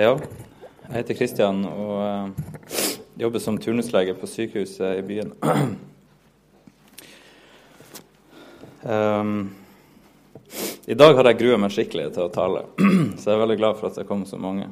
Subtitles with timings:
[0.00, 0.14] Ja,
[0.86, 2.28] jeg heter Kristian og uh,
[3.20, 5.34] jobber som turnuslege på sykehuset i byen.
[8.80, 9.34] um,
[10.92, 12.64] I dag har jeg grua meg skikkelig til å tale,
[13.20, 14.70] så jeg er veldig glad for at det kom så mange.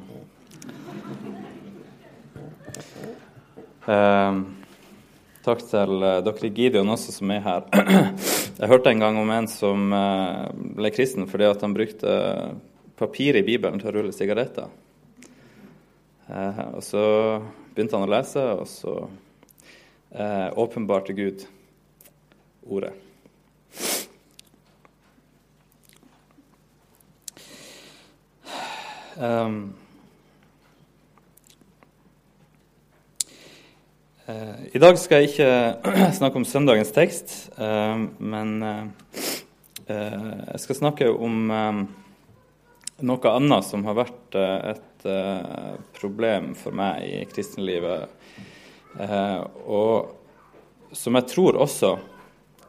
[3.85, 4.41] Um,
[5.45, 7.69] takk til dere Gideon også, som er her.
[8.63, 9.89] jeg hørte en gang om en som
[10.73, 12.19] ble kristen fordi at han brukte
[12.97, 14.78] papir i Bibelen til å rulle sigaretter.
[16.29, 17.03] Eh, og så
[17.73, 18.95] begynte han å lese, og så
[20.13, 21.45] eh, åpenbarte Gud
[22.69, 22.93] ordet.
[29.19, 29.73] Um,
[34.23, 38.85] uh, I dag skal jeg ikke snakke om søndagens tekst, uh, men uh,
[39.89, 47.19] jeg skal snakke om noe annet som har vært et uh, problem for meg i
[47.29, 48.09] kristenlivet,
[48.99, 51.93] uh, og som jeg tror også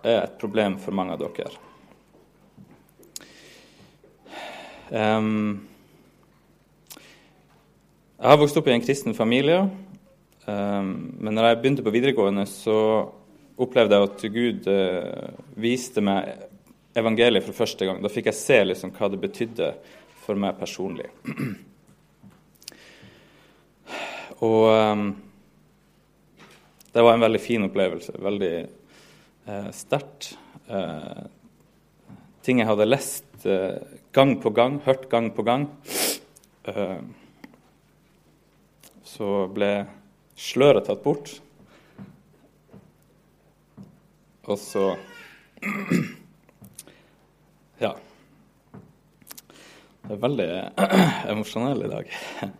[0.04, 1.52] er et problem for mange av dere.
[4.90, 5.68] Um,
[8.20, 9.62] jeg har vokst opp i en kristen familie,
[10.44, 10.90] um,
[11.22, 12.76] men når jeg begynte på videregående, så
[13.60, 16.34] opplevde jeg at Gud uh, viste meg
[16.98, 18.02] evangeliet for første gang.
[18.02, 19.72] Da fikk jeg se liksom, hva det betydde
[20.24, 21.10] for meg personlig.
[24.40, 25.10] Og um,
[26.92, 28.14] det var en veldig fin opplevelse.
[28.24, 28.54] Veldig
[29.48, 30.32] uh, sterkt.
[30.70, 31.28] Uh,
[32.46, 33.76] ting jeg hadde lest uh,
[34.16, 35.68] gang på gang, hørt gang på gang.
[36.64, 37.04] Uh,
[39.04, 39.70] så ble
[40.40, 41.34] sløret tatt bort.
[44.48, 44.94] Og så
[47.84, 47.92] Ja.
[50.00, 50.48] Det er veldig
[51.34, 52.16] emosjonell i dag.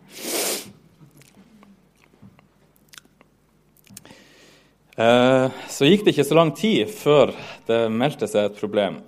[4.80, 7.31] Eh, så gikk det ikke så lang tid før
[7.67, 8.99] det meldte seg et problem.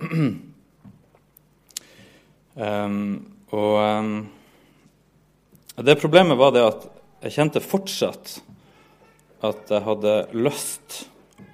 [3.54, 3.76] og
[5.84, 6.88] det problemet var det at
[7.26, 8.40] jeg kjente fortsatt
[9.44, 11.04] at jeg hadde lyst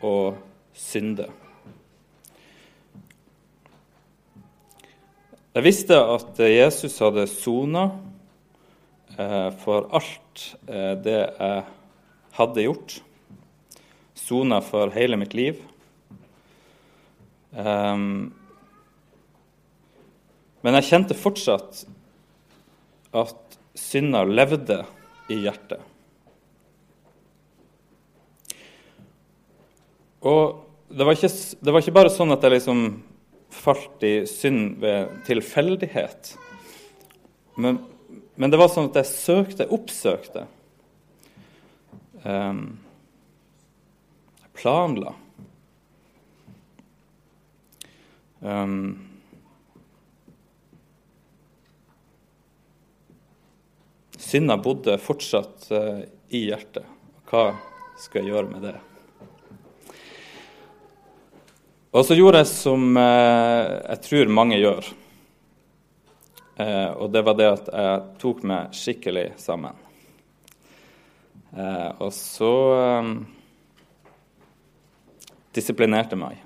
[0.05, 0.35] å
[0.77, 1.27] synde.
[5.51, 7.89] Jeg visste at Jesus hadde sona
[9.17, 11.65] eh, for alt eh, det jeg
[12.39, 13.01] hadde gjort
[14.21, 15.61] sona for hele mitt liv.
[17.51, 18.31] Um,
[20.61, 21.85] men jeg kjente fortsatt
[23.17, 24.83] at synda levde
[25.33, 25.81] i hjertet.
[30.21, 31.31] Og det var, ikke,
[31.65, 32.83] det var ikke bare sånn at jeg liksom
[33.51, 36.35] falt i synd ved tilfeldighet.
[37.61, 37.81] Men,
[38.37, 40.45] men, det var sånn at jeg søkte, oppsøkte.
[42.21, 42.77] Um,
[44.60, 45.15] planla.
[48.41, 48.98] Um,
[54.16, 56.84] synda bodde fortsatt uh, i hjertet.
[57.31, 57.54] Hva
[58.00, 58.76] skal jeg gjøre med det?
[61.91, 64.92] Og så gjorde jeg som uh, jeg tror mange gjør.
[66.60, 69.87] Uh, og det var det at jeg tok meg skikkelig sammen.
[71.50, 72.50] og så
[75.56, 76.38] disiplinerte meg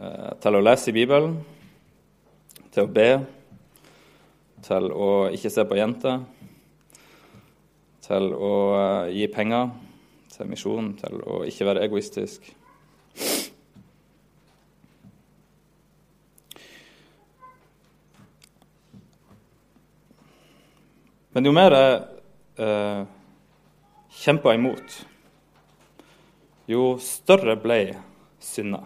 [0.00, 1.36] eh, til å lese i Bibelen,
[2.72, 3.10] til å be,
[4.64, 6.22] til å ikke se på jenter,
[8.06, 9.70] til å eh, gi penger
[10.32, 12.48] til misjon, til å ikke være egoistisk.
[21.30, 21.98] Men jo mer jeg
[22.64, 23.02] eh,
[24.24, 25.09] kjempa imot
[26.70, 27.80] jo større ble
[28.42, 28.84] synda.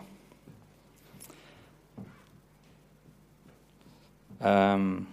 [4.44, 5.06] Um,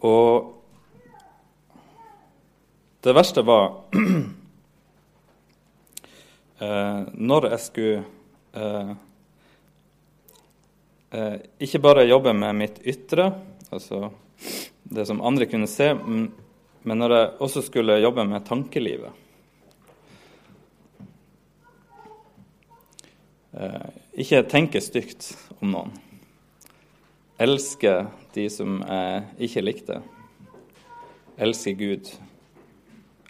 [0.00, 0.52] og
[3.04, 4.22] det verste var uh,
[7.28, 8.04] når jeg skulle
[8.56, 8.94] uh,
[11.12, 13.32] uh, ikke bare jobbe med mitt ytre,
[13.68, 14.08] altså
[14.92, 15.92] det som andre kunne se,
[16.82, 19.12] men når jeg også skulle jobbe med tankelivet
[23.54, 23.88] eh,
[24.22, 25.30] Ikke tenke stygt
[25.60, 25.94] om noen.
[27.42, 27.94] Elske
[28.34, 30.02] de som jeg ikke likte.
[31.42, 32.10] Elske Gud.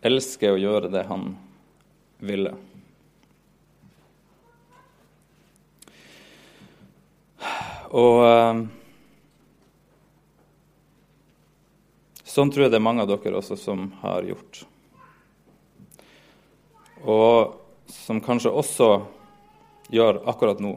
[0.03, 1.33] Elske å gjøre det han
[2.19, 2.57] ville.
[7.93, 8.19] Og,
[12.33, 14.63] Sånn tror jeg det er mange av dere også som har gjort.
[17.05, 17.59] Og
[17.93, 18.89] som kanskje også
[19.93, 20.71] gjør akkurat nå.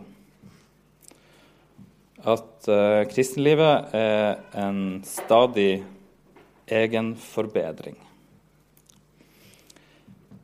[2.25, 5.85] At uh, kristenlivet er en stadig
[6.67, 7.95] egenforbedring.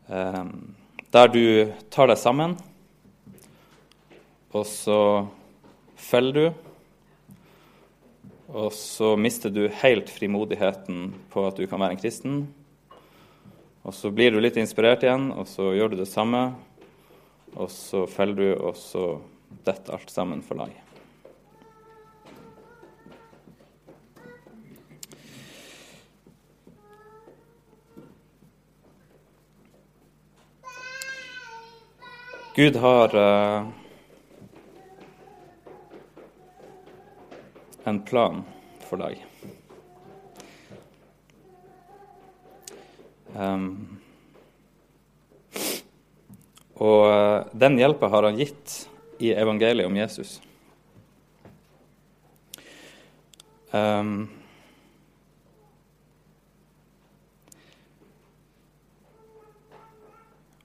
[0.08, 0.78] Um,
[1.12, 1.44] der du
[1.92, 2.56] tar deg sammen,
[4.56, 5.02] og så
[6.00, 6.71] følger du.
[8.52, 12.42] Og så mister du helt frimodigheten på at du kan være en kristen.
[13.88, 16.50] Og så blir du litt inspirert igjen, og så gjør du det samme.
[17.56, 19.06] Og så faller du, og så
[19.64, 20.76] detter alt sammen for lag.
[32.52, 33.81] Gud har uh,
[37.92, 38.42] en plan
[38.88, 39.20] for deg.
[43.36, 44.00] Um,
[46.82, 48.76] og uh, den hjelpa har han gitt
[49.22, 50.40] i evangeliet om Jesus.
[53.72, 54.26] Um,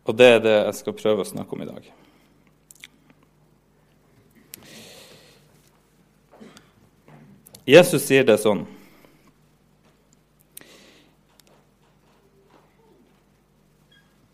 [0.06, 1.94] og det er det jeg skal prøve å snakke om i dag.
[7.66, 8.60] Jesus sier det sånn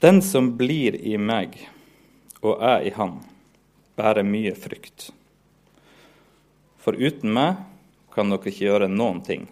[0.02, 1.54] Den som blir i meg
[2.42, 3.20] og er i Han,
[3.96, 5.06] bærer mye frykt.
[6.82, 7.62] For uten meg
[8.12, 9.46] kan dere ikke gjøre noen ting.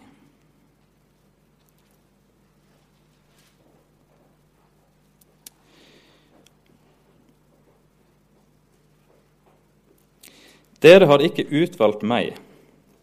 [10.83, 12.35] Dere har ikke utvalgt meg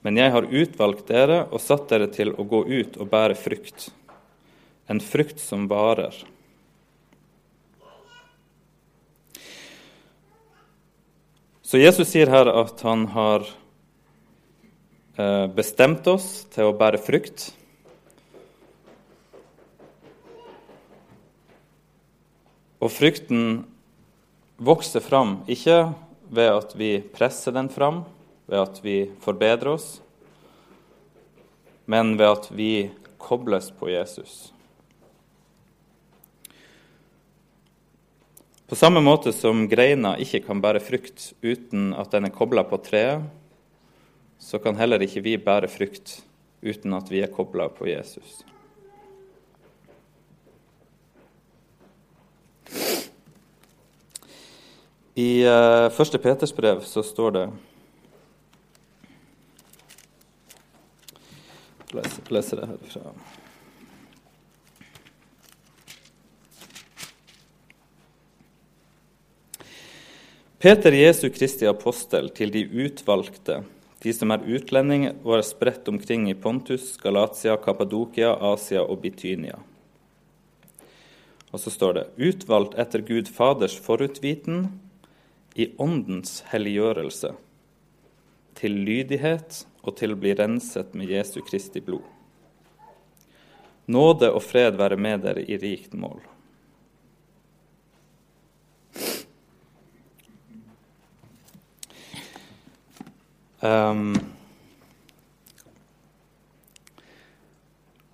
[0.08, 3.90] men jeg har utvalgt dere og satt dere til å gå ut og bære frukt,
[4.88, 6.16] en frukt som varer.
[11.60, 13.44] Så Jesus sier her at han har
[15.20, 17.50] eh, bestemt oss til å bære frukt.
[22.80, 23.66] Og frukten
[24.56, 25.82] vokser fram ikke
[26.32, 28.06] ved at vi presser den fram,
[28.48, 29.98] ved at vi forbedrer oss,
[31.84, 32.70] men ved at vi
[33.20, 34.52] kobles på Jesus.
[38.68, 42.76] På samme måte som greina ikke kan bære frukt uten at den er kobla på
[42.84, 43.24] treet,
[44.38, 46.18] så kan heller ikke vi bære frukt
[46.60, 48.42] uten at vi er kobla på Jesus.
[55.18, 57.46] I uh, første Peters brev så står det
[62.34, 63.12] lese det herfra.
[70.58, 73.60] Peter Jesu Kristi apostel til de utvalgte,
[74.02, 79.60] de som er utlendinger og er spredt omkring i Pontus, Galatia, Kappadokia, Asia og Bitynia.
[81.54, 84.66] Og så står det utvalgt etter Gud Faders forutviten
[85.54, 87.32] i Åndens helliggjørelse,
[88.58, 92.17] til lydighet og til å bli renset med Jesu Kristi blod.
[93.88, 96.20] Nåde og fred være med dere i rikt mål.
[103.60, 104.12] Um,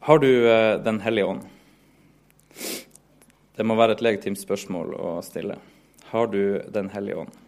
[0.00, 1.42] har du uh, Den hellige ånd?
[3.54, 5.58] Det må være et legitimt spørsmål å stille.
[6.14, 7.43] Har du Den hellige ånd?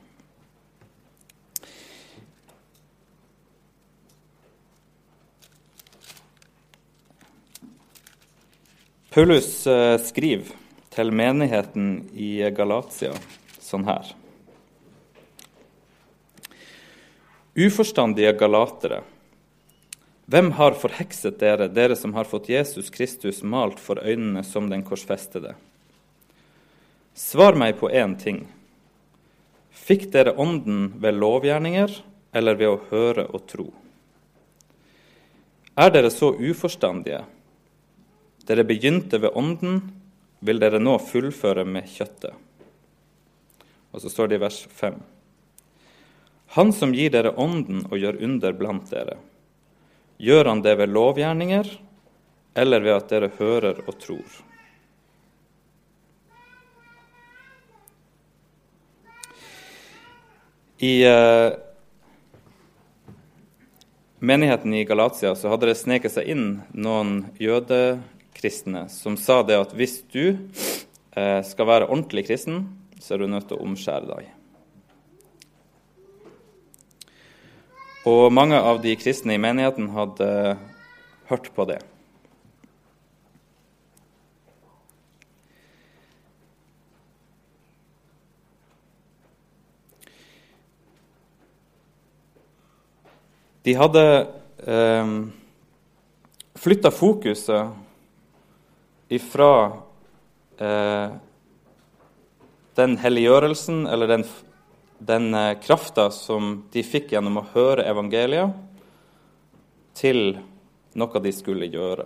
[9.17, 10.51] Paulus eh, skriver
[10.93, 13.15] til menigheten i Galatia
[13.65, 14.11] sånn her.
[17.57, 18.99] Uforstandige galatere,
[20.29, 24.85] hvem har forhekset dere, dere som har fått Jesus Kristus malt for øynene som den
[24.85, 25.55] korsfestede?
[27.17, 28.43] Svar meg på én ting.
[29.73, 31.97] Fikk dere Ånden ved lovgjerninger
[32.37, 33.67] eller ved å høre og tro?
[35.73, 37.23] Er dere så uforstandige?
[38.47, 39.81] Dere begynte ved Ånden,
[40.41, 42.35] vil dere nå fullføre med kjøttet.
[43.91, 45.01] Og så står det i vers 5.
[46.55, 49.17] Han som gir dere Ånden og gjør under blant dere,
[50.23, 51.73] gjør han det ved lovgjerninger
[52.57, 54.43] eller ved at dere hører og tror?
[60.79, 61.53] I, eh,
[64.19, 67.23] menigheten i Galatia så hadde det sneket seg inn noen
[68.37, 70.37] jødekristne som sa det at hvis du
[71.17, 72.69] eh, skal være ordentlig kristen,
[73.01, 74.33] så er du nødt til å omskjære deg.
[78.07, 80.59] Og mange av de kristne i menigheten hadde
[81.29, 81.81] hørt på det.
[93.67, 94.05] De hadde
[94.63, 95.17] eh,
[96.55, 97.86] flytta fokuset
[99.13, 99.51] ifra
[100.59, 101.15] eh,
[102.77, 104.25] den helliggjørelsen eller den,
[104.99, 108.55] den eh, krafta som de fikk gjennom å høre evangeliet,
[109.97, 110.37] til
[110.97, 112.05] noe de skulle gjøre.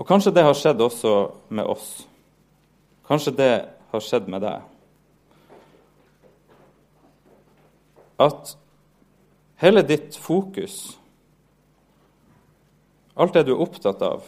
[0.00, 1.14] Og kanskje det har skjedd også
[1.52, 1.88] med oss.
[3.08, 3.54] Kanskje det
[3.92, 4.70] har skjedd med deg.
[8.20, 8.56] at
[9.60, 10.98] hele ditt fokus,
[13.14, 14.24] alt det du er opptatt av,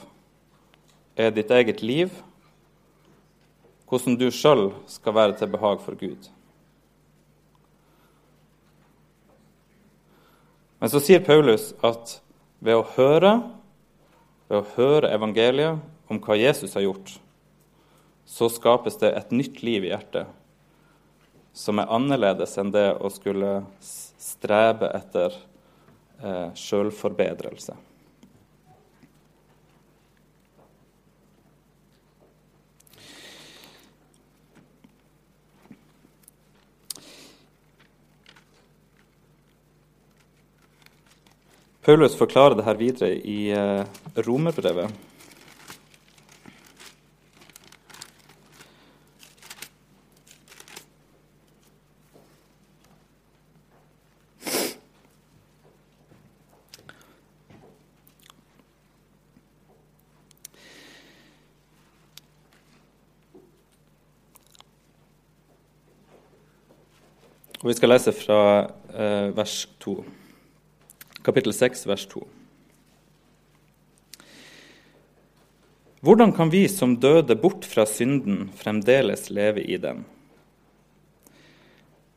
[1.16, 2.12] er ditt eget liv,
[3.90, 6.30] hvordan du sjøl skal være til behag for Gud.
[10.80, 12.16] Men så sier Paulus at
[12.64, 13.36] ved å høre,
[14.48, 17.18] ved å høre evangeliet om hva Jesus har gjort,
[18.26, 20.30] så skapes det et nytt liv i hjertet
[21.52, 25.34] som er annerledes enn det å skulle strebe etter
[26.24, 27.76] eh, sjølforbedrelse.
[41.82, 43.82] Paulus forklarer det her videre i eh,
[44.22, 44.92] Romerbrevet.
[67.62, 68.40] Og Vi skal lese fra
[68.94, 70.21] eh, vers 2.
[71.22, 72.24] Kapittel 6, vers 2.
[76.02, 80.02] Hvordan kan vi som døde bort fra synden, fremdeles leve i den?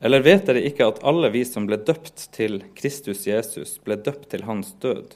[0.01, 4.31] Eller vet dere ikke at alle vi som ble døpt til Kristus Jesus, ble døpt
[4.33, 5.13] til hans død?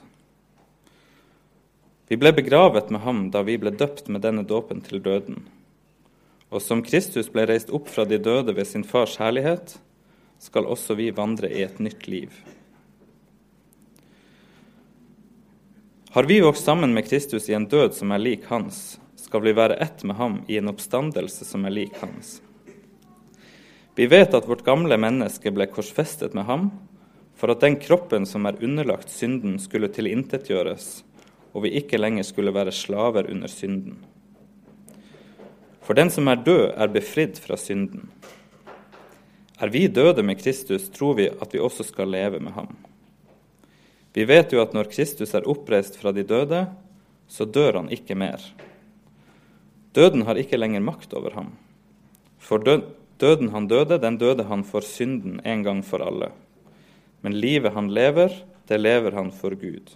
[2.14, 5.42] Vi ble begravet med ham da vi ble døpt med denne dåpen til døden.
[6.54, 9.80] Og som Kristus ble reist opp fra de døde ved sin fars herlighet,
[10.38, 12.30] skal også vi vandre i et nytt liv.
[16.12, 19.52] Har vi vokst sammen med Kristus i en død som er lik hans, skal vi
[19.54, 22.40] være ett med ham i en oppstandelse som er lik hans.
[23.94, 26.72] Vi vet at vårt gamle menneske ble korsfestet med ham,
[27.38, 30.90] for at den kroppen som er underlagt synden, skulle tilintetgjøres,
[31.54, 34.02] og vi ikke lenger skulle være slaver under synden.
[35.86, 38.10] For den som er død, er befridd fra synden.
[39.62, 42.74] Er vi døde med Kristus, tror vi at vi også skal leve med ham.
[44.14, 46.66] Vi vet jo at når Kristus er oppreist fra de døde,
[47.30, 48.42] så dør han ikke mer.
[49.94, 51.54] Døden har ikke lenger makt over ham.
[52.42, 56.32] For døden han døde, den døde han for synden en gang for alle.
[57.22, 58.34] Men livet han lever,
[58.70, 59.96] det lever han for Gud.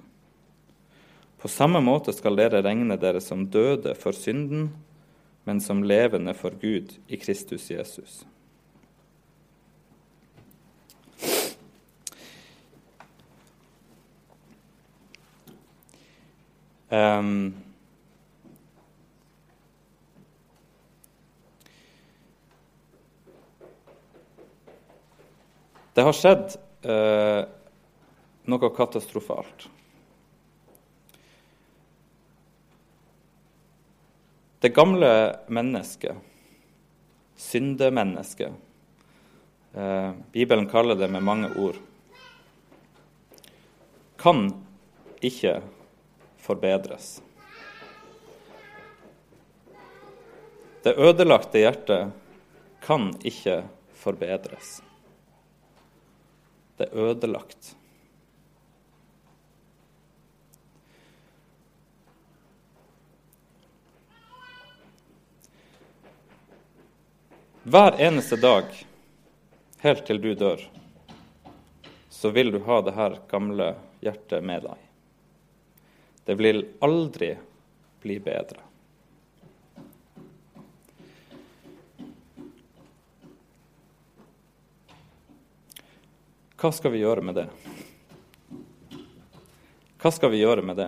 [1.42, 4.70] På samme måte skal dere regne dere som døde for synden,
[5.44, 8.24] men som levende for Gud i Kristus Jesus.
[16.94, 17.54] Um,
[25.94, 27.42] det har skjedd uh,
[28.46, 29.66] noe katastrofalt.
[34.62, 35.10] Det gamle
[35.50, 36.14] mennesket,
[37.36, 38.54] syndemennesket
[39.74, 41.82] uh, Bibelen kaller det med mange ord
[44.24, 44.46] kan
[45.24, 45.58] ikke
[46.44, 47.22] forbedres.
[50.84, 52.12] Det ødelagte hjertet
[52.84, 53.62] kan ikke
[53.96, 54.82] forbedres.
[56.76, 57.76] Det er ødelagt.
[67.64, 68.68] Hver eneste dag,
[69.80, 70.60] helt til du dør,
[72.12, 74.83] så vil du ha det her gamle hjertet med deg.
[76.26, 77.34] Det vil aldri
[78.04, 78.64] bli bedre.
[86.64, 87.44] hva skal vi gjøre med det?
[90.00, 90.86] Hva skal vi gjøre med det?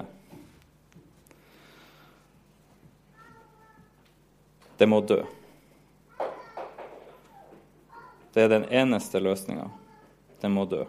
[4.77, 5.17] Det må dø.
[8.31, 9.67] Det er den eneste løsninga.
[10.39, 10.85] Det må dø.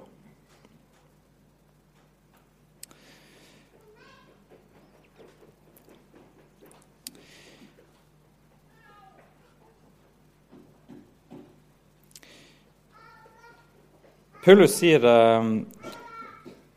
[14.47, 15.47] Paulus sier eh,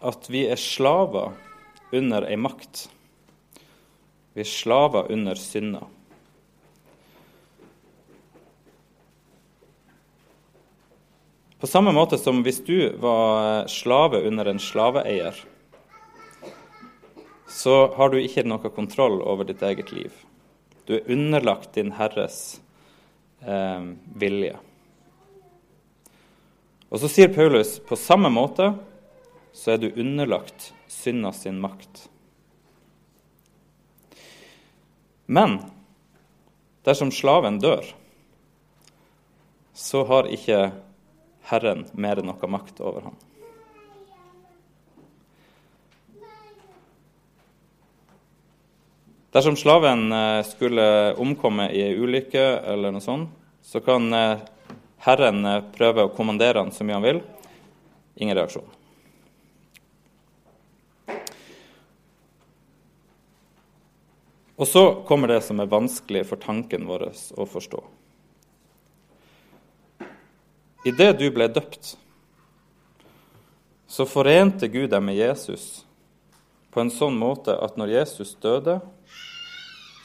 [0.01, 1.35] at vi er slaver
[1.93, 2.87] under ei makt.
[4.33, 5.83] Vi er slaver under synda.
[11.61, 15.37] På samme måte som hvis du var slave under en slaveeier,
[17.53, 20.17] så har du ikke noe kontroll over ditt eget liv.
[20.89, 22.63] Du er underlagt din herres
[23.45, 24.57] eh, vilje.
[26.89, 28.71] Og så sier Paulus på samme måte
[29.53, 32.07] så er du underlagt synda sin makt.
[35.29, 35.59] Men
[36.85, 37.85] dersom slaven dør,
[39.73, 40.71] så har ikke
[41.49, 43.17] Herren mer enn noe makt over ham.
[49.29, 50.85] Dersom slaven eh, skulle
[51.21, 53.29] omkomme i ei ulykke eller noe sånt,
[53.61, 54.41] så kan eh,
[55.05, 57.21] Herren eh, prøver å kommandere han så mye han vil.
[58.19, 58.75] Ingen reaksjon.
[64.59, 67.07] Og så kommer det som er vanskelig for tanken vår
[67.39, 67.79] å forstå.
[70.89, 71.93] Idet du ble døpt,
[73.87, 75.85] så forente Gud deg med Jesus
[76.75, 78.77] på en sånn måte at når Jesus døde,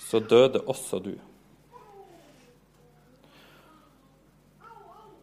[0.07, 1.15] så døde også du.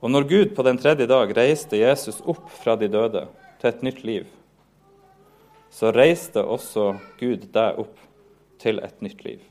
[0.02, 3.28] Og når Gud på den tredje dag reiste Jesus opp fra de døde
[3.62, 4.26] til et nytt liv,
[5.72, 8.02] så reiste også Gud deg opp
[8.62, 9.44] til et nytt liv.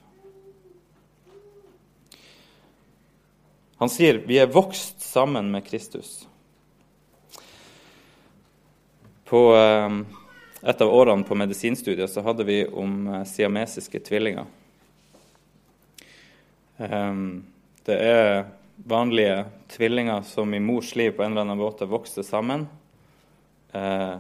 [3.81, 6.27] Han sier vi er vokst sammen med Kristus.
[9.31, 10.01] På eh,
[10.61, 14.51] et av årene på medisinstudiet så hadde vi om eh, siamesiske tvillinger.
[16.83, 17.23] Eh,
[17.87, 18.35] det er
[18.85, 22.69] vanlige tvillinger som i mors liv på en eller annen måte vokste sammen.
[23.73, 24.17] Eh,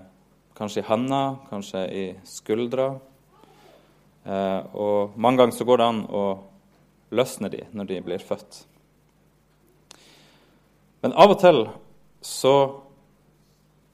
[0.54, 2.98] kanskje i handa, kanskje i skuldra.
[4.24, 6.24] Eh, og mange ganger så går det an å
[7.10, 8.64] løsne de når de blir født.
[11.00, 11.62] Men av og til
[12.20, 12.56] så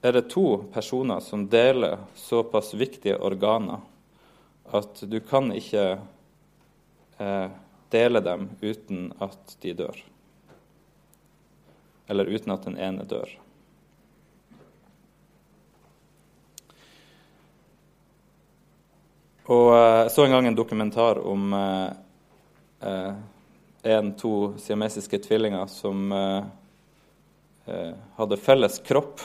[0.03, 3.79] er det to personer som deler såpass viktige organer
[4.75, 5.85] at du kan ikke
[7.23, 7.49] eh,
[7.89, 10.03] dele dem uten at de dør
[12.07, 13.29] eller uten at den ene dør.
[19.47, 21.89] Og eh, Jeg så en gang en dokumentar om eh,
[22.83, 23.15] eh
[23.87, 26.43] en, to siamesiske tvillinger som eh,
[27.65, 29.21] eh, hadde felles kropp,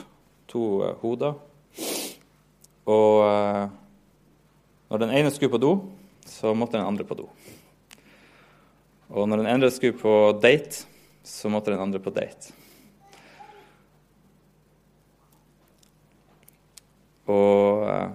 [0.46, 1.34] to eh, hoder.
[2.86, 3.70] Og
[4.90, 5.72] når den ene skulle på do,
[6.26, 7.28] så måtte den andre på do.
[9.10, 10.84] Og når den ene skulle på date,
[11.22, 12.54] så måtte den andre på date.
[17.30, 18.08] Og eh,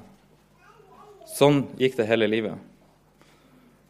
[1.38, 2.58] sånn gikk det hele livet.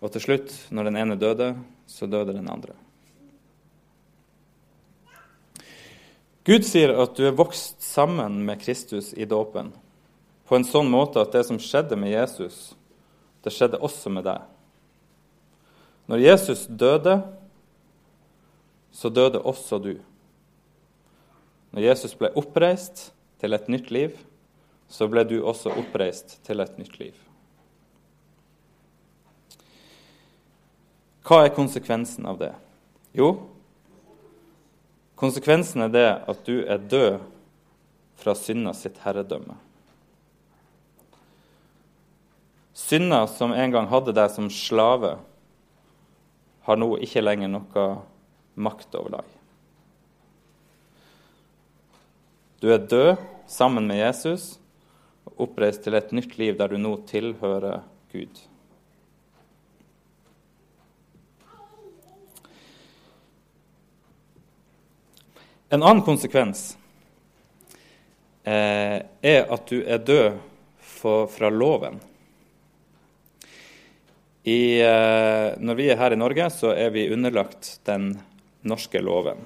[0.01, 1.53] Og til slutt, når den ene døde,
[1.89, 2.75] så døde den andre.
[6.47, 9.73] Gud sier at du er vokst sammen med Kristus i dåpen
[10.47, 12.71] på en sånn måte at det som skjedde med Jesus,
[13.43, 14.45] det skjedde også med deg.
[16.07, 17.17] Når Jesus døde,
[18.95, 19.97] så døde også du.
[21.75, 23.09] Når Jesus ble oppreist
[23.41, 24.15] til et nytt liv,
[24.87, 27.15] så ble du også oppreist til et nytt liv.
[31.27, 32.53] Hva er konsekvensen av det?
[33.17, 33.33] Jo,
[35.19, 37.17] konsekvensen er det at du er død
[38.17, 39.57] fra synda sitt herredømme.
[42.77, 45.17] Synda som en gang hadde deg som slave,
[46.67, 47.87] har nå ikke lenger noe
[48.55, 49.33] makt over deg.
[52.63, 53.17] Du er død
[53.51, 54.55] sammen med Jesus
[55.35, 57.81] oppreist til et nytt liv der du nå tilhører
[58.13, 58.39] Gud.
[65.69, 66.77] En annen konsekvens
[68.47, 70.37] eh, er at du er død
[70.79, 71.99] for, fra loven.
[74.47, 78.13] I, eh, når vi er her i Norge, så er vi underlagt den
[78.63, 79.43] norske loven.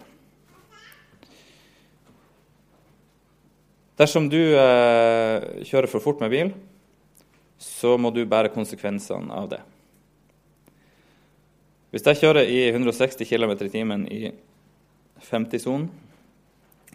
[4.02, 6.48] Dersom du eh, kjører for fort med bil,
[7.62, 9.60] så må du bære konsekvensene av det.
[11.94, 14.22] Hvis jeg kjører i 160 km i timen i
[15.28, 15.86] 50-sonen,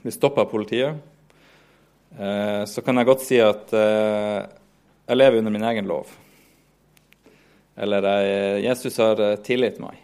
[0.01, 0.99] blir stoppa av politiet,
[2.19, 4.43] eh, så kan jeg godt si at eh,
[5.07, 6.11] jeg lever under min egen lov.
[7.79, 10.01] Eller jeg, Jesus har eh, tilgitt meg,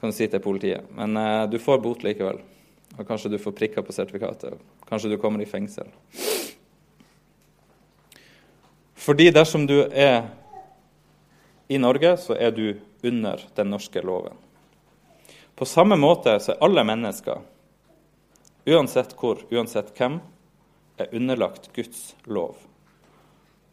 [0.00, 0.88] kan du si til politiet.
[0.96, 2.40] Men eh, du får bot likevel.
[2.96, 4.56] Og kanskje du får prikker på sertifikatet.
[4.88, 5.88] Kanskje du kommer i fengsel.
[9.06, 10.24] Fordi dersom du er
[11.68, 14.34] i Norge, så er du under den norske loven.
[15.56, 17.40] På samme måte så er alle mennesker,
[18.66, 20.18] uansett hvor, uansett hvem,
[20.96, 22.56] er underlagt Guds lov.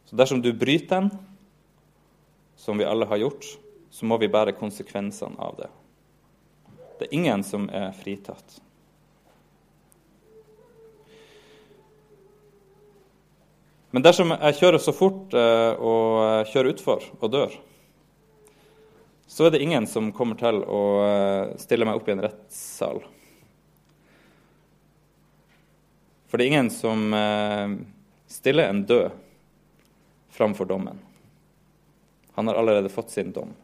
[0.04, 1.10] Så dersom du bryter den,
[2.56, 3.44] som vi alle har gjort,
[3.90, 5.70] så må vi bære konsekvensene av det.
[6.98, 8.60] Det er ingen som er fritatt.
[13.94, 17.52] Men dersom jeg kjører så fort eh, og kjører utfor og dør,
[19.30, 22.98] så er det ingen som kommer til å eh, stille meg opp i en rettssal.
[26.26, 27.76] For det er ingen som eh,
[28.34, 29.14] stiller en død
[30.34, 30.98] framfor dommen.
[32.34, 33.54] Han har allerede fått sin dom.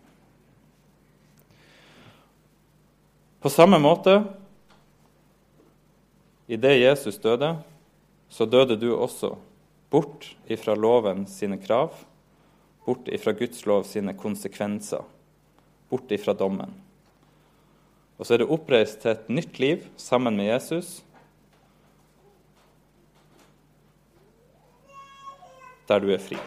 [3.42, 4.20] På samme måte,
[6.46, 7.56] idet Jesus døde,
[8.30, 9.34] så døde du også
[9.90, 11.94] Bort ifra loven sine krav,
[12.86, 15.02] bort ifra Guds lov sine konsekvenser,
[15.90, 16.76] bort ifra dommen.
[18.20, 21.00] Og så er du oppreist til et nytt liv sammen med Jesus,
[25.88, 26.38] der du er fri.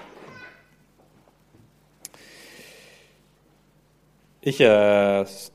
[4.43, 4.69] Ikke,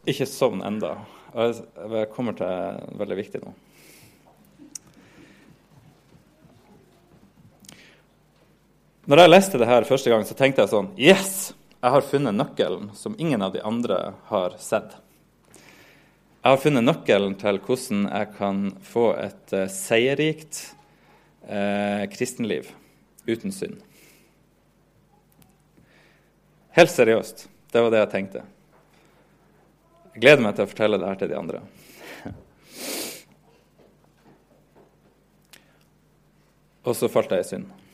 [0.08, 0.94] ikke sovn enda.
[1.36, 3.54] Jeg kommer til veldig viktig nå.
[9.08, 11.54] Når jeg leste det her første gang, så tenkte jeg sånn Yes!
[11.78, 14.98] Jeg har funnet nøkkelen som ingen av de andre har sett.
[15.54, 20.74] Jeg har funnet nøkkelen til hvordan jeg kan få et uh, seierrikt
[21.48, 22.68] uh, kristenliv
[23.24, 23.80] uten synd.
[26.76, 27.48] Helt seriøst.
[27.72, 28.44] Det var det jeg tenkte.
[30.12, 31.64] Jeg gleder meg til å fortelle det her til de andre.
[36.84, 37.87] Og så falt jeg i synd.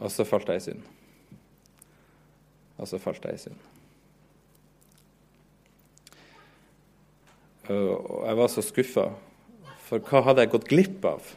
[0.00, 0.82] Og så falt jeg i synd.
[2.80, 3.60] Og så falt jeg i synd.
[7.70, 9.06] Og jeg var så skuffa,
[9.86, 11.28] for hva hadde jeg gått glipp av?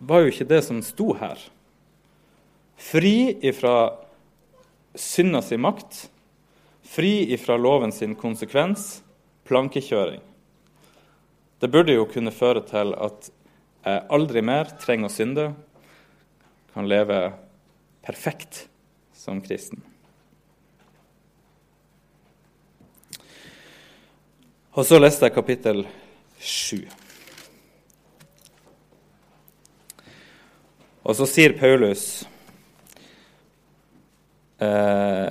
[0.00, 1.40] Det var jo ikke det som sto her.
[2.76, 3.94] Fri ifra
[4.94, 6.08] synda si makt,
[6.84, 9.00] fri ifra loven sin konsekvens,
[9.48, 10.20] plankekjøring.
[11.60, 13.30] Det burde jo kunne føre til at
[13.84, 15.46] jeg aldri mer trenger å synde,
[16.74, 17.18] kan leve
[18.04, 18.66] perfekt
[19.16, 19.82] som kristen.
[24.74, 25.84] Og så leste jeg kapittel
[26.42, 26.82] sju.
[31.04, 32.24] Og så sier Paulus
[34.58, 35.28] eh,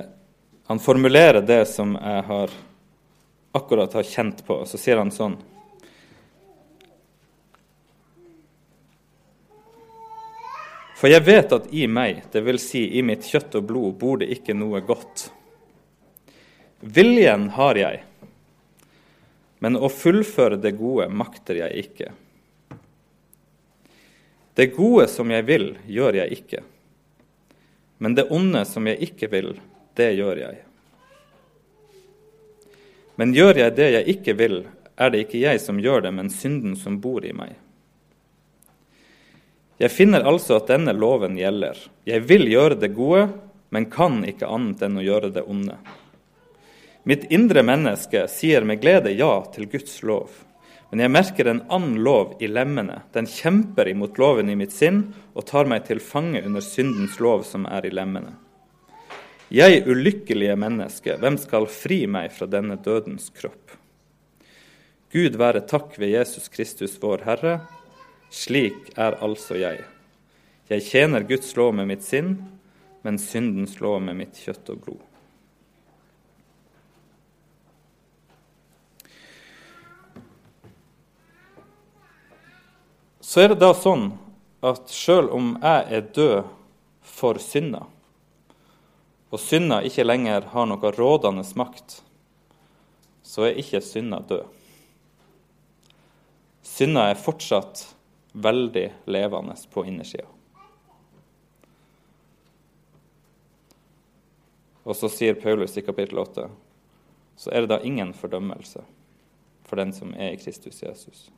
[0.69, 2.53] Han formulerer det som jeg har
[3.53, 4.61] akkurat har kjent på.
[4.63, 5.35] Og så sier han sånn
[11.03, 12.63] For jeg vet at i meg, dvs.
[12.63, 15.25] Si i mitt kjøtt og blod, bor det ikke noe godt.
[16.79, 17.97] Viljen har jeg,
[19.59, 22.07] men å fullføre det gode makter jeg ikke.
[24.55, 26.61] Det gode som jeg vil, gjør jeg ikke.
[27.99, 29.51] Men det onde som jeg ikke vil,
[29.99, 30.61] det gjør jeg.
[33.19, 34.57] Men gjør jeg det jeg ikke vil,
[34.95, 37.59] er det ikke jeg som gjør det, men synden som bor i meg.
[39.83, 41.75] Jeg finner altså at denne loven gjelder.
[42.07, 43.25] Jeg vil gjøre det gode,
[43.75, 45.75] men kan ikke annet enn å gjøre det onde.
[47.03, 50.31] Mitt indre menneske sier med glede ja til Guds lov.
[50.93, 53.01] Men jeg merker en annen lov i lemmene.
[53.11, 57.43] Den kjemper imot loven i mitt sinn og tar meg til fange under syndens lov
[57.49, 58.37] som er i lemmene.
[59.51, 63.75] Jeg ulykkelige menneske, hvem skal fri meg fra denne dødens kropp?
[65.11, 67.57] Gud være takk ved Jesus Kristus, vår Herre
[68.33, 69.83] slik er altså jeg.
[70.71, 72.37] Jeg tjener Guds lov med mitt sinn,
[73.05, 75.01] men syndens lov med mitt kjøtt og blod.
[83.21, 84.11] Så er det da sånn
[84.63, 86.49] at sjøl om jeg er død
[87.13, 87.85] for synda,
[89.33, 91.99] og synda ikke lenger har noe rådende makt,
[93.25, 94.45] så er ikke synda død.
[96.63, 97.92] Synda er fortsatt
[98.33, 100.27] veldig levende på innersida.
[104.83, 106.49] Og så sier Paulus i kapittel 8
[107.39, 108.83] så er det da ingen fordømmelse
[109.65, 111.29] for den som er i Kristus Jesus.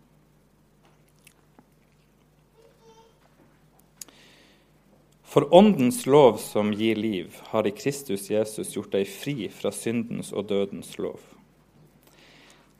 [5.23, 10.31] For Åndens lov som gir liv, har i Kristus Jesus gjort deg fri fra syndens
[10.31, 11.19] og dødens lov.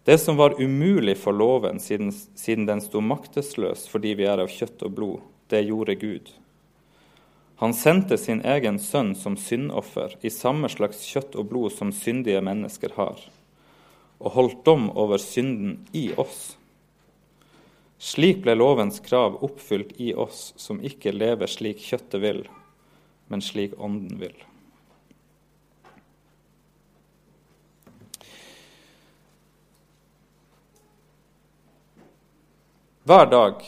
[0.06, 4.52] Det som var umulig for loven siden, siden den sto maktesløs fordi vi er av
[4.54, 6.30] kjøtt og blod, det gjorde Gud.
[7.58, 12.44] Han sendte sin egen sønn som syndoffer i samme slags kjøtt og blod som syndige
[12.46, 13.18] mennesker har,
[14.22, 16.54] og holdt dom over synden i oss.
[17.98, 22.44] Slik ble lovens krav oppfylt i oss som ikke lever slik kjøttet vil,
[23.32, 24.36] men slik ånden vil.
[33.06, 33.60] Hver dag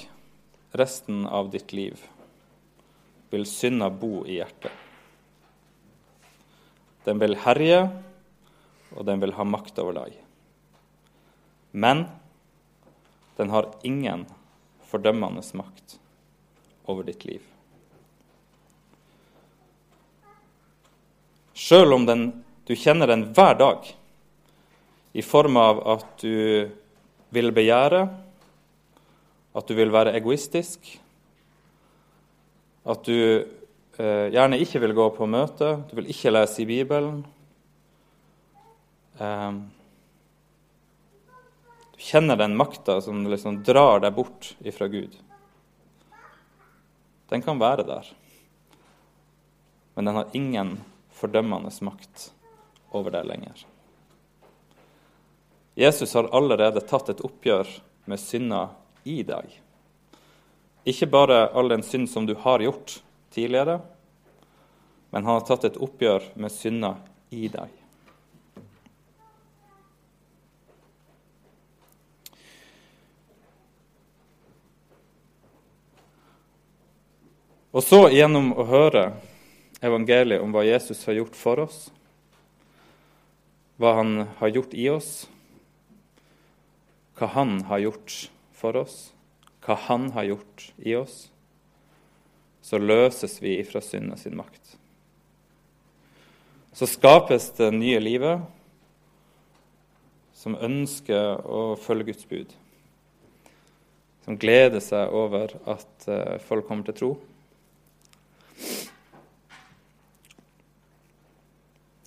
[0.71, 1.99] resten av ditt liv
[3.29, 4.73] vil synda bo i hjertet.
[7.05, 7.83] Den vil herje,
[8.97, 10.17] og den vil ha makt over deg.
[11.69, 12.07] Men
[13.37, 14.25] den har ingen
[14.89, 15.99] fordømmende makt
[16.89, 17.45] over ditt liv.
[21.53, 22.31] Sjøl om den,
[22.65, 23.85] du kjenner den hver dag,
[25.13, 26.71] i form av at du
[27.29, 28.07] vil begjære,
[29.57, 30.85] at du vil være egoistisk,
[32.87, 37.23] at du eh, gjerne ikke vil gå på møte, du vil ikke lese i Bibelen.
[39.17, 39.57] Eh,
[41.97, 45.17] du kjenner den makta som liksom drar deg bort ifra Gud.
[47.27, 48.13] Den kan være der,
[49.97, 50.77] men den har ingen
[51.17, 52.29] fordømmende makt
[52.95, 53.65] over deg lenger.
[55.77, 57.69] Jesus har allerede tatt et oppgjør
[58.09, 58.67] med synda
[59.07, 59.47] i deg.
[60.87, 62.99] Ikke bare all den synd som du har gjort
[63.35, 63.79] tidligere,
[65.09, 66.95] men han har tatt et oppgjør med synda
[67.31, 67.71] i deg.
[77.77, 79.11] Og så gjennom å høre
[79.85, 81.81] evangeliet om hva Jesus har gjort for oss,
[83.77, 85.11] hva han har gjort i oss,
[87.19, 88.15] hva han har gjort
[88.57, 89.11] for oss,
[89.61, 91.27] hva Han har gjort i oss,
[92.61, 94.77] så løses vi ifra synda sin makt.
[96.73, 98.43] Så skapes det nye livet
[100.37, 102.51] som ønsker å følge Guds bud.
[104.25, 107.09] Som gleder seg over at eh, folk kommer til tro.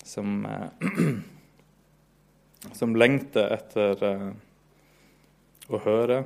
[0.06, 1.18] Som, eh,
[2.78, 4.28] som lengter etter eh,
[5.70, 6.22] å høre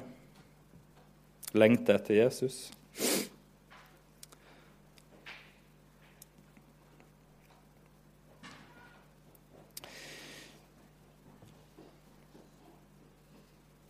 [1.55, 2.73] lengter etter Jesus.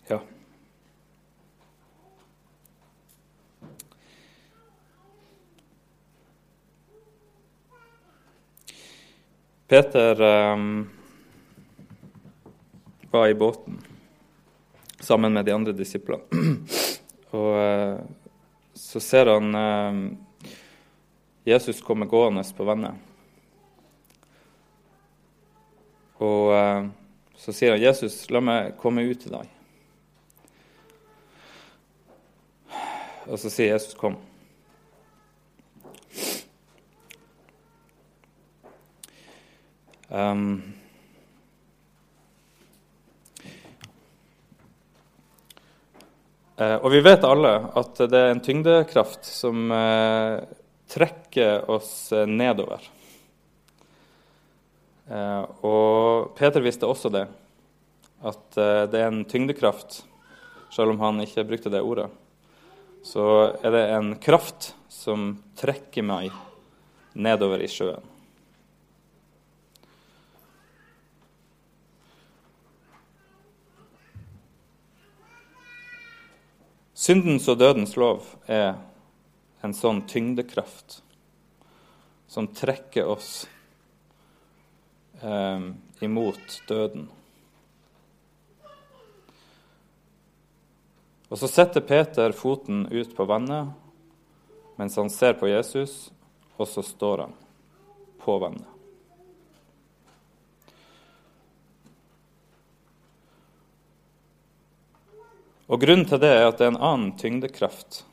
[0.06, 0.20] Ja.
[9.68, 10.20] Peter
[10.52, 10.90] um,
[13.10, 13.80] var i båten
[15.00, 16.22] sammen med de andre disiplene.
[17.34, 17.98] Og eh,
[18.74, 19.94] så ser han eh,
[21.44, 22.94] Jesus komme gående på vannet.
[26.22, 26.86] Og eh,
[27.36, 29.50] så sier han, 'Jesus, la meg komme ut til deg.'
[33.24, 34.20] Og så sier Jesus, 'Kom'.
[40.14, 40.74] Um,
[46.54, 50.44] og vi vet alle at det er en tyngdekraft som eh,
[50.94, 52.90] trekker oss eh, nedover.
[55.04, 57.26] Og Peter visste også det,
[58.24, 58.56] at
[58.88, 59.98] det er en tyngdekraft,
[60.72, 62.06] selv om han ikke brukte det ordet.
[63.04, 63.26] Så
[63.60, 66.32] er det en kraft som trekker meg
[67.12, 68.13] nedover i sjøen.
[77.04, 78.78] Syndens og dødens lov er
[79.60, 81.02] en sånn tyngdekraft
[82.32, 83.28] som trekker oss
[85.20, 85.66] eh,
[86.06, 87.10] imot døden.
[91.28, 93.74] Og så setter Peter foten ut på vannet
[94.80, 96.08] mens han ser på Jesus,
[96.56, 97.36] og så står han
[98.24, 98.73] på vannet.
[105.66, 108.04] Og Grunnen til det er at det er en annen tyngdekraft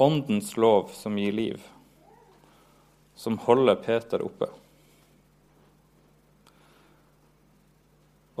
[0.00, 1.60] åndens lov som gir liv,
[3.14, 4.46] som holder Peter oppe.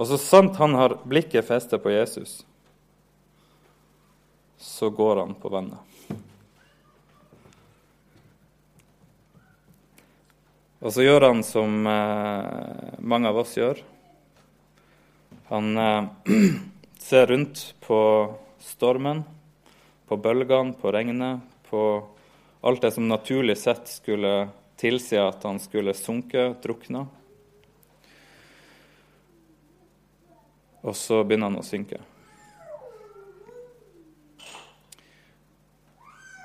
[0.00, 2.46] Og så sant han har blikket festet på Jesus,
[4.56, 6.16] så går han på vannet.
[10.80, 13.84] Og så gjør han som eh, mange av oss gjør.
[15.52, 16.08] Han eh,
[17.00, 18.00] ser rundt på
[18.60, 19.24] stormen,
[20.08, 21.82] på bølgene, på regnet, på
[22.60, 27.06] alt det som naturlig sett skulle tilsi at han skulle sunke, drukne.
[30.80, 32.00] Og så begynner han å synke.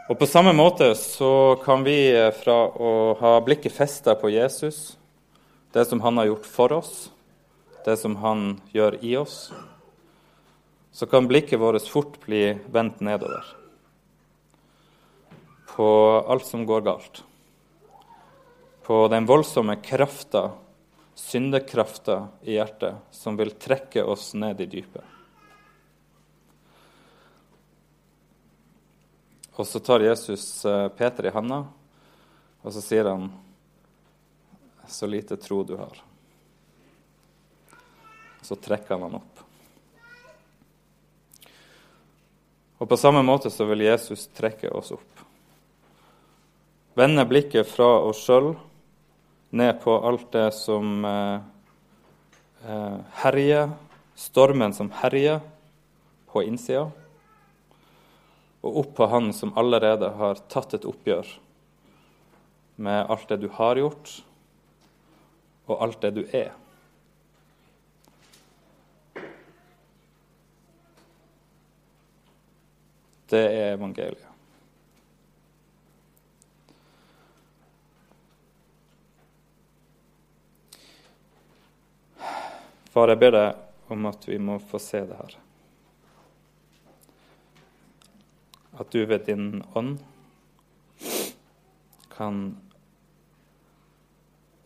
[0.06, 2.14] Og På samme måte så kan vi
[2.44, 5.00] fra å ha blikket festa på Jesus,
[5.74, 6.94] det som han har gjort for oss,
[7.88, 9.50] det som han gjør i oss,
[10.96, 13.44] så kan blikket vårt fort bli vendt nedover
[15.76, 15.88] på
[16.28, 17.24] alt som går galt.
[18.84, 20.52] På den voldsomme krafta,
[21.16, 25.04] syndekrafta i hjertet, som vil trekke oss ned i dypet.
[29.56, 31.66] Og så tar Jesus eh, Peter i handa,
[32.64, 33.32] og så sier han
[34.88, 35.98] Så lite tro du har.
[38.42, 39.35] Så trekker han han opp.
[42.86, 45.22] Og på samme måte så vil Jesus trekke oss opp.
[46.94, 48.52] Vende blikket fra oss sjøl
[49.58, 51.40] ned på alt det som eh,
[52.62, 53.72] eh, herjer,
[54.14, 55.40] stormen som herjer
[56.30, 56.84] på innsida,
[58.62, 61.26] og opp på Han som allerede har tatt et oppgjør
[62.86, 64.14] med alt det du har gjort,
[65.66, 66.54] og alt det du er.
[73.30, 74.32] Det er evangeliet.
[82.96, 85.34] Far, jeg ber deg om at vi må få se det her.
[88.80, 89.98] At du ved din ånd
[92.16, 92.56] kan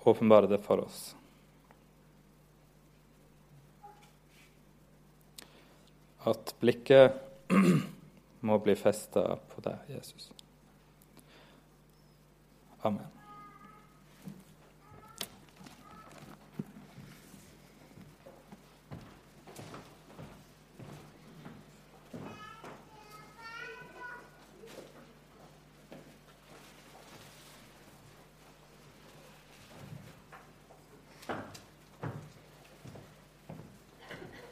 [0.06, 1.15] åpenbare det for oss.
[6.30, 7.17] At blikket
[8.39, 10.32] må bli festa på deg, Jesus.
[12.82, 13.18] Amen.